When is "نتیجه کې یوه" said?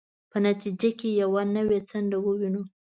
0.47-1.41